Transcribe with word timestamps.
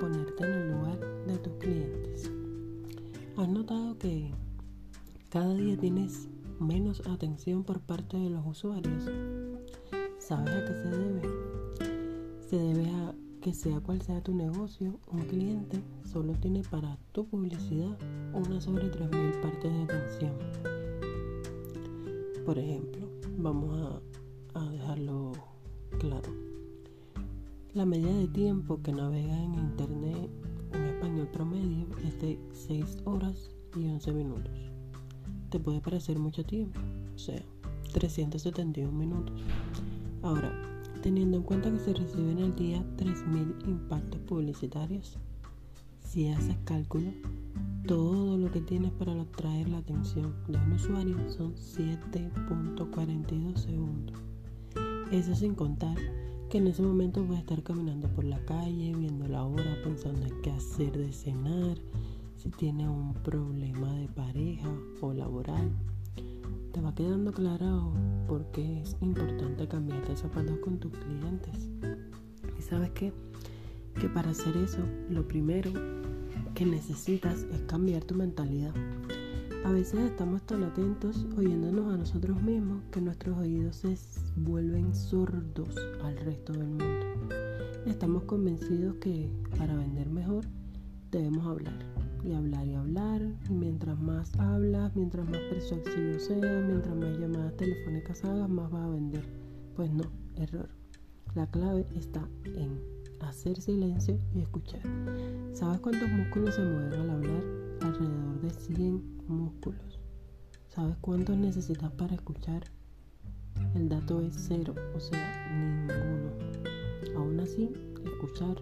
ponerte 0.00 0.44
en 0.44 0.52
el 0.52 0.72
lugar 0.72 1.00
de 1.26 1.38
tus 1.38 1.52
clientes. 1.54 2.30
¿Has 3.36 3.48
notado 3.48 3.98
que 3.98 4.30
cada 5.30 5.54
día 5.54 5.76
tienes 5.76 6.28
menos 6.60 7.06
atención 7.06 7.64
por 7.64 7.80
parte 7.80 8.16
de 8.16 8.30
los 8.30 8.46
usuarios? 8.46 9.04
¿Sabes 10.18 10.54
a 10.54 10.64
qué 10.64 10.74
se 10.74 10.90
debe? 10.90 11.22
Se 12.48 12.56
debe 12.58 12.90
a 12.90 13.14
que 13.40 13.52
sea 13.52 13.80
cual 13.80 14.00
sea 14.00 14.22
tu 14.22 14.34
negocio, 14.34 14.98
un 15.10 15.20
cliente 15.22 15.82
solo 16.04 16.32
tiene 16.34 16.62
para 16.62 16.96
tu 17.12 17.26
publicidad 17.26 17.98
una 18.32 18.60
sobre 18.60 18.90
3.000 18.90 19.40
partes 19.40 19.72
de 19.72 19.82
atención. 19.82 20.32
Por 22.46 22.58
ejemplo, 22.58 23.08
vamos 23.36 24.00
a 24.54 24.70
dejarlo 24.70 25.32
claro. 25.98 26.30
La 27.74 27.84
media 27.84 28.14
de 28.14 28.28
tiempo 28.28 28.80
que 28.84 28.92
navega 28.92 29.36
en 29.36 29.56
Internet 29.56 30.30
un 30.74 30.80
español 30.80 31.28
promedio 31.32 31.88
es 32.06 32.20
de 32.20 32.38
6 32.52 32.98
horas 33.04 33.50
y 33.74 33.88
11 33.88 34.12
minutos. 34.12 34.52
Te 35.50 35.58
puede 35.58 35.80
parecer 35.80 36.20
mucho 36.20 36.44
tiempo, 36.44 36.78
o 37.16 37.18
sea, 37.18 37.42
371 37.92 38.92
minutos. 38.92 39.34
Ahora, 40.22 40.52
teniendo 41.02 41.38
en 41.38 41.42
cuenta 41.42 41.72
que 41.72 41.80
se 41.80 41.94
reciben 41.94 42.44
al 42.44 42.54
día 42.54 42.80
3.000 42.96 43.66
impactos 43.66 44.20
publicitarios, 44.20 45.18
si 45.98 46.28
haces 46.28 46.56
cálculo, 46.64 47.10
todo 47.88 48.38
lo 48.38 48.52
que 48.52 48.60
tienes 48.60 48.92
para 48.92 49.20
atraer 49.20 49.68
la 49.68 49.78
atención 49.78 50.32
de 50.46 50.58
un 50.58 50.74
usuario 50.74 51.16
son 51.28 51.56
7.42 51.56 53.56
segundos. 53.56 54.16
Eso 55.10 55.34
sin 55.34 55.56
contar 55.56 55.96
que 56.54 56.58
en 56.58 56.68
ese 56.68 56.82
momento 56.82 57.24
voy 57.24 57.34
a 57.34 57.40
estar 57.40 57.64
caminando 57.64 58.06
por 58.10 58.22
la 58.22 58.38
calle, 58.44 58.94
viendo 58.94 59.26
la 59.26 59.42
hora, 59.42 59.76
pensando 59.82 60.24
en 60.24 60.40
qué 60.40 60.52
hacer 60.52 60.96
de 60.96 61.12
cenar, 61.12 61.76
si 62.36 62.48
tiene 62.48 62.88
un 62.88 63.12
problema 63.12 63.92
de 63.94 64.06
pareja 64.06 64.68
o 65.00 65.12
laboral 65.12 65.72
te 66.70 66.80
va 66.80 66.94
quedando 66.94 67.32
claro 67.32 67.92
por 68.28 68.52
qué 68.52 68.82
es 68.82 68.96
importante 69.00 69.66
cambiar 69.66 70.06
de 70.06 70.16
zapatos 70.16 70.56
con 70.60 70.78
tus 70.78 70.92
clientes. 70.92 71.70
Y 72.56 72.62
sabes 72.62 72.90
qué? 72.90 73.12
Que 74.00 74.08
para 74.08 74.30
hacer 74.30 74.56
eso, 74.56 74.78
lo 75.10 75.26
primero 75.26 75.72
que 76.54 76.64
necesitas 76.64 77.48
es 77.52 77.62
cambiar 77.62 78.04
tu 78.04 78.14
mentalidad. 78.14 78.72
A 79.64 79.72
veces 79.72 79.98
estamos 80.00 80.42
tan 80.42 80.62
atentos 80.62 81.26
oyéndonos 81.38 81.94
a 81.94 81.96
nosotros 81.96 82.40
mismos 82.42 82.82
que 82.92 83.00
nuestros 83.00 83.38
oídos 83.38 83.76
se 83.76 83.96
vuelven 84.36 84.94
sordos 84.94 85.74
al 86.02 86.18
resto 86.18 86.52
del 86.52 86.66
mundo. 86.66 87.06
Estamos 87.86 88.24
convencidos 88.24 88.96
que 88.96 89.30
para 89.56 89.74
vender 89.74 90.10
mejor 90.10 90.44
debemos 91.10 91.46
hablar 91.46 91.78
y 92.22 92.34
hablar 92.34 92.66
y 92.66 92.74
hablar. 92.74 93.22
Mientras 93.48 93.98
más 93.98 94.38
hablas, 94.38 94.94
mientras 94.94 95.26
más 95.26 95.40
persuasivo 95.48 96.18
sea, 96.18 96.60
mientras 96.66 96.94
más 96.94 97.18
llamadas 97.18 97.56
telefónicas 97.56 98.22
hagas, 98.22 98.50
más 98.50 98.70
vas 98.70 98.82
a 98.82 98.90
vender. 98.90 99.24
Pues 99.74 99.90
no, 99.90 100.04
error. 100.36 100.68
La 101.34 101.46
clave 101.46 101.86
está 101.94 102.28
en 102.44 102.80
hacer 103.20 103.58
silencio 103.62 104.18
y 104.34 104.40
escuchar. 104.40 104.82
¿Sabes 105.54 105.80
cuántos 105.80 106.10
músculos 106.10 106.54
se 106.54 106.62
mueven 106.62 107.00
al 107.00 107.10
hablar? 107.10 107.63
Alrededor 107.84 108.40
de 108.40 108.48
100 108.48 109.26
músculos. 109.28 110.00
¿Sabes 110.68 110.96
cuántos 111.02 111.36
necesitas 111.36 111.92
para 111.92 112.14
escuchar? 112.14 112.64
El 113.74 113.90
dato 113.90 114.22
es 114.22 114.34
cero, 114.48 114.74
o 114.96 114.98
sea, 114.98 115.50
ninguno. 115.52 116.30
Aún 117.14 117.38
así, 117.40 117.70
escuchar 118.02 118.56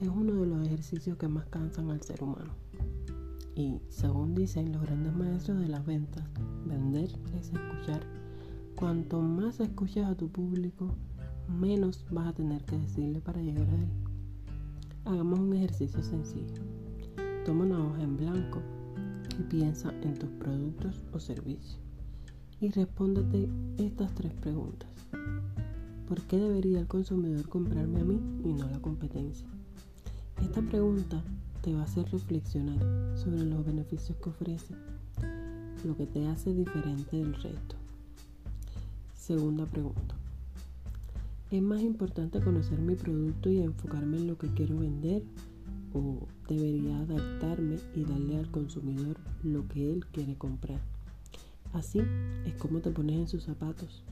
es 0.00 0.08
uno 0.08 0.34
de 0.34 0.46
los 0.48 0.66
ejercicios 0.66 1.16
que 1.16 1.28
más 1.28 1.46
cansan 1.46 1.92
al 1.92 2.02
ser 2.02 2.20
humano. 2.24 2.54
Y 3.54 3.80
según 3.88 4.34
dicen 4.34 4.72
los 4.72 4.82
grandes 4.82 5.14
maestros 5.14 5.60
de 5.60 5.68
las 5.68 5.86
ventas, 5.86 6.24
vender 6.66 7.10
es 7.38 7.52
escuchar. 7.52 8.00
Cuanto 8.74 9.22
más 9.22 9.60
escuches 9.60 10.04
a 10.04 10.16
tu 10.16 10.28
público, 10.28 10.92
menos 11.48 12.04
vas 12.10 12.30
a 12.30 12.34
tener 12.34 12.64
que 12.64 12.76
decirle 12.80 13.20
para 13.20 13.40
llegar 13.40 13.68
a 13.70 13.74
él. 13.74 13.90
Hagamos 15.04 15.38
un 15.38 15.52
ejercicio 15.54 16.02
sencillo. 16.02 16.85
Toma 17.46 17.62
una 17.62 17.78
hoja 17.78 18.02
en 18.02 18.16
blanco 18.16 18.60
y 19.38 19.42
piensa 19.44 19.94
en 20.02 20.18
tus 20.18 20.28
productos 20.30 21.04
o 21.12 21.20
servicios. 21.20 21.78
Y 22.60 22.70
respóndete 22.70 23.48
estas 23.78 24.12
tres 24.16 24.32
preguntas. 24.32 24.90
¿Por 26.08 26.22
qué 26.22 26.38
debería 26.38 26.80
el 26.80 26.88
consumidor 26.88 27.48
comprarme 27.48 28.00
a 28.00 28.04
mí 28.04 28.20
y 28.42 28.52
no 28.52 28.64
a 28.64 28.70
la 28.72 28.80
competencia? 28.80 29.46
Esta 30.42 30.60
pregunta 30.60 31.22
te 31.62 31.72
va 31.72 31.82
a 31.82 31.84
hacer 31.84 32.10
reflexionar 32.10 32.80
sobre 33.16 33.44
los 33.44 33.64
beneficios 33.64 34.18
que 34.18 34.30
ofrece, 34.30 34.74
lo 35.84 35.96
que 35.96 36.06
te 36.06 36.26
hace 36.26 36.52
diferente 36.52 37.16
del 37.16 37.32
resto. 37.34 37.76
Segunda 39.14 39.66
pregunta. 39.66 40.16
¿Es 41.52 41.62
más 41.62 41.80
importante 41.80 42.40
conocer 42.40 42.80
mi 42.80 42.96
producto 42.96 43.50
y 43.50 43.60
enfocarme 43.60 44.16
en 44.16 44.26
lo 44.26 44.36
que 44.36 44.48
quiero 44.48 44.80
vender 44.80 45.22
o 45.96 46.28
debería 46.48 46.98
adaptarme 46.98 47.78
y 47.94 48.04
darle 48.04 48.38
al 48.38 48.50
consumidor 48.50 49.16
lo 49.42 49.66
que 49.68 49.92
él 49.92 50.06
quiere 50.12 50.36
comprar? 50.36 50.80
Así 51.72 52.02
es 52.44 52.54
como 52.54 52.80
te 52.80 52.90
pones 52.90 53.16
en 53.16 53.28
sus 53.28 53.44
zapatos 53.44 54.02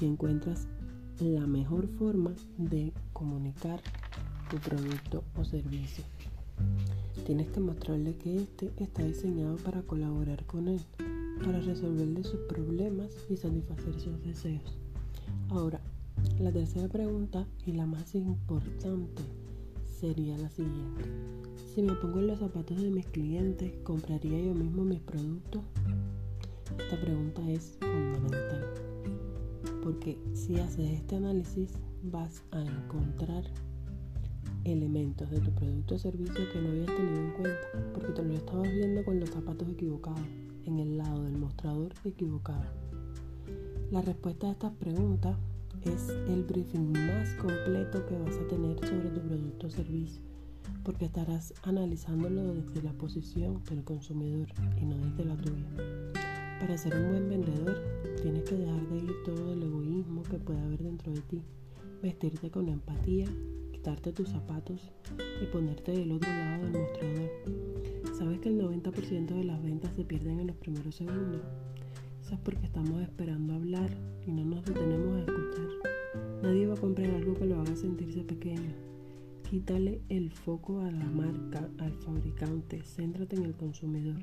y 0.00 0.06
encuentras 0.06 0.66
la 1.20 1.46
mejor 1.46 1.88
forma 1.88 2.32
de 2.58 2.92
comunicar 3.12 3.80
tu 4.50 4.58
producto 4.58 5.24
o 5.36 5.44
servicio. 5.44 6.04
Tienes 7.24 7.48
que 7.48 7.60
mostrarle 7.60 8.16
que 8.16 8.36
este 8.36 8.72
está 8.76 9.02
diseñado 9.02 9.56
para 9.56 9.82
colaborar 9.82 10.44
con 10.46 10.68
él, 10.68 10.80
para 11.44 11.60
resolverle 11.60 12.22
sus 12.24 12.40
problemas 12.48 13.08
y 13.28 13.36
satisfacer 13.36 13.98
sus 14.00 14.22
deseos. 14.22 14.76
Ahora, 15.48 15.80
la 16.38 16.52
tercera 16.52 16.88
pregunta 16.88 17.46
y 17.66 17.72
la 17.72 17.86
más 17.86 18.14
importante 18.14 19.22
sería 20.00 20.36
la 20.36 20.50
siguiente. 20.50 21.04
Si 21.74 21.82
me 21.82 21.94
pongo 21.94 22.18
en 22.20 22.26
los 22.28 22.38
zapatos 22.38 22.80
de 22.80 22.90
mis 22.90 23.06
clientes, 23.06 23.72
¿compraría 23.82 24.38
yo 24.42 24.54
mismo 24.54 24.84
mis 24.84 25.00
productos? 25.00 25.62
Esta 26.78 27.00
pregunta 27.00 27.40
es 27.50 27.78
fundamental, 27.80 28.64
porque 29.82 30.18
si 30.34 30.58
haces 30.58 30.90
este 30.90 31.16
análisis 31.16 31.72
vas 32.02 32.42
a 32.50 32.60
encontrar 32.60 33.44
elementos 34.64 35.30
de 35.30 35.40
tu 35.40 35.50
producto 35.52 35.94
o 35.94 35.98
servicio 35.98 36.52
que 36.52 36.60
no 36.60 36.68
habías 36.68 36.86
tenido 36.86 37.20
en 37.22 37.30
cuenta, 37.32 37.92
porque 37.94 38.12
te 38.12 38.22
lo 38.22 38.34
estabas 38.34 38.70
viendo 38.70 39.04
con 39.04 39.20
los 39.20 39.30
zapatos 39.30 39.68
equivocados, 39.68 40.20
en 40.64 40.78
el 40.78 40.98
lado 40.98 41.24
del 41.24 41.38
mostrador 41.38 41.94
equivocado. 42.04 42.64
La 43.90 44.02
respuesta 44.02 44.48
a 44.48 44.52
estas 44.52 44.72
preguntas 44.72 45.36
es 45.86 46.08
el 46.28 46.42
briefing 46.44 46.92
más 46.92 47.34
completo 47.34 48.04
que 48.06 48.18
vas 48.18 48.36
a 48.36 48.48
tener 48.48 48.78
sobre 48.86 49.10
tu 49.10 49.20
producto 49.20 49.66
o 49.66 49.70
servicio, 49.70 50.22
porque 50.84 51.06
estarás 51.06 51.54
analizándolo 51.62 52.54
desde 52.54 52.82
la 52.82 52.92
posición 52.92 53.62
del 53.64 53.84
consumidor 53.84 54.48
y 54.80 54.84
no 54.84 54.96
desde 54.96 55.24
la 55.24 55.36
tuya. 55.36 55.66
Para 56.60 56.76
ser 56.78 56.96
un 56.96 57.10
buen 57.10 57.28
vendedor, 57.28 57.76
tienes 58.22 58.44
que 58.44 58.56
dejar 58.56 58.88
de 58.88 58.96
ir 58.98 59.12
todo 59.24 59.52
el 59.52 59.62
egoísmo 59.62 60.22
que 60.22 60.38
puede 60.38 60.60
haber 60.60 60.82
dentro 60.82 61.12
de 61.12 61.20
ti, 61.22 61.42
vestirte 62.02 62.50
con 62.50 62.68
empatía 62.68 63.26
quitarte 63.86 64.12
tus 64.12 64.30
zapatos 64.30 64.90
y 65.40 65.46
ponerte 65.46 65.92
del 65.92 66.10
otro 66.10 66.28
lado 66.28 66.64
del 66.64 66.72
mostrador. 66.72 67.30
¿Sabes 68.18 68.40
que 68.40 68.48
el 68.48 68.60
90% 68.60 69.26
de 69.26 69.44
las 69.44 69.62
ventas 69.62 69.94
se 69.94 70.04
pierden 70.04 70.40
en 70.40 70.48
los 70.48 70.56
primeros 70.56 70.96
segundos? 70.96 71.42
Porque 72.44 72.66
estamos 72.66 73.02
esperando 73.02 73.54
hablar 73.54 73.90
y 74.26 74.32
no 74.32 74.44
nos 74.44 74.64
detenemos 74.64 75.16
a 75.16 75.20
escuchar. 75.20 75.68
Nadie 76.42 76.66
va 76.66 76.74
a 76.74 76.80
comprar 76.80 77.08
algo 77.10 77.34
que 77.34 77.46
lo 77.46 77.60
haga 77.60 77.76
sentirse 77.76 78.24
pequeño. 78.24 78.72
Quítale 79.48 80.00
el 80.08 80.32
foco 80.32 80.80
a 80.80 80.90
la 80.90 81.04
marca, 81.04 81.68
al 81.78 81.92
fabricante, 81.92 82.82
céntrate 82.82 83.36
en 83.36 83.44
el 83.44 83.54
consumidor. 83.54 84.16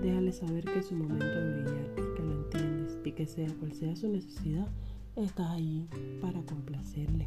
Déjale 0.00 0.32
saber 0.32 0.64
que 0.64 0.78
es 0.78 0.86
su 0.86 0.94
momento 0.94 1.26
de 1.26 1.62
brillar, 1.62 1.94
que 2.16 2.22
lo 2.22 2.44
entiendes 2.44 2.98
y 3.04 3.12
que 3.12 3.26
sea 3.26 3.52
cual 3.58 3.72
sea 3.72 3.96
su 3.96 4.08
necesidad, 4.08 4.68
estás 5.16 5.50
allí 5.50 5.88
para 6.20 6.40
complacerle. 6.42 7.26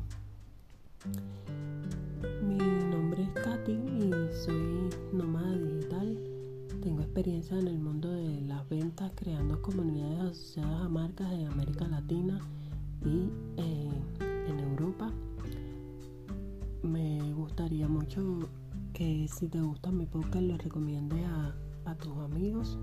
Mi 2.48 2.57
nombre 2.57 3.24
es 3.24 3.30
Katy 3.31 3.72
y 3.72 4.12
soy 4.45 4.81
experiencia 7.12 7.60
en 7.60 7.68
el 7.68 7.78
mundo 7.78 8.10
de 8.10 8.40
las 8.40 8.69
ventas 8.69 9.12
creando 9.16 9.62
comunidades 9.62 10.31
asociadas 10.31 10.86
a 10.86 10.88
marcas 10.88 11.30
en 11.34 11.46
América 11.46 11.86
Latina 11.86 12.40
y 13.04 13.30
eh, 13.58 14.02
en 14.48 14.60
Europa. 14.62 15.12
Me 16.84 17.34
gustaría 17.34 17.90
mucho 17.90 18.48
que 18.94 19.28
si 19.28 19.50
te 19.50 19.60
gusta 19.60 19.92
mi 19.92 20.06
podcast 20.06 20.42
lo 20.42 20.56
recomiendes 20.56 21.22
a, 21.25 21.54
a 21.84 21.96
tus 21.96 22.18
amigos 22.19 22.80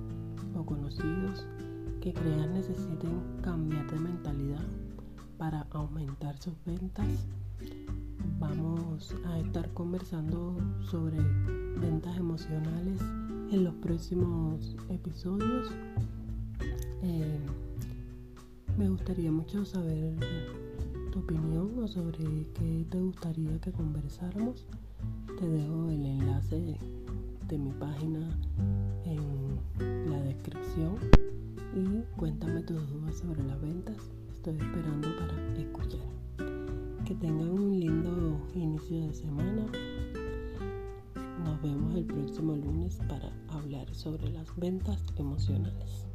o 0.54 0.66
conocidos 0.66 1.46
que 2.02 2.12
crean 2.12 2.52
necesiten 2.52 3.22
cambiar 3.40 3.90
de 3.90 3.98
mentalidad 3.98 4.66
para 5.38 5.66
aumentar 5.70 6.36
sus 6.36 6.52
ventas 6.66 7.26
vamos 8.38 9.14
a 9.24 9.38
estar 9.38 9.72
conversando 9.72 10.54
sobre 10.82 11.16
ventas 11.80 12.14
emocionales 12.18 13.00
en 13.50 13.64
los 13.64 13.74
próximos 13.76 14.76
episodios. 14.90 15.70
Eh, 17.02 17.38
me 18.76 18.88
gustaría 18.88 19.32
mucho 19.32 19.64
saber 19.64 20.14
tu 21.12 21.20
opinión 21.20 21.70
o 21.78 21.88
sobre 21.88 22.46
qué 22.54 22.86
te 22.90 23.00
gustaría 23.00 23.58
que 23.60 23.72
conversáramos. 23.72 24.66
Te 25.38 25.48
dejo 25.48 25.88
el 25.88 26.04
enlace 26.04 26.76
de 27.48 27.58
mi 27.58 27.70
página 27.72 28.38
en 29.04 30.10
la 30.10 30.20
descripción 30.22 30.96
y 31.74 32.02
cuéntame 32.18 32.62
tus 32.62 32.88
dudas 32.90 33.16
sobre 33.16 33.42
las 33.44 33.60
ventas. 33.60 33.96
Estoy 34.32 34.56
esperando 34.56 35.08
para 35.16 35.58
escuchar. 35.58 36.06
Que 37.04 37.14
tengan 37.14 37.48
un 37.48 37.80
lindo 37.80 38.40
inicio 38.54 39.00
de 39.06 39.14
semana. 39.14 39.66
El 41.94 42.04
próximo 42.04 42.54
lunes 42.54 42.98
para 43.08 43.32
hablar 43.48 43.92
sobre 43.94 44.30
las 44.30 44.54
ventas 44.56 45.02
emocionales. 45.16 46.06